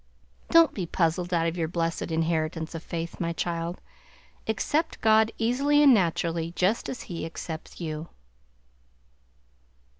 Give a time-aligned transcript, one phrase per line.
[0.49, 3.79] Don't be puzzled out of your blessed inheritance of faith, my child;
[4.47, 8.09] accept God easily and naturally, just as He accepts you!"